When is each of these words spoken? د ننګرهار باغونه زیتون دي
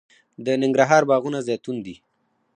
د 0.45 0.47
ننګرهار 0.61 1.03
باغونه 1.09 1.39
زیتون 1.47 1.77
دي 1.85 1.95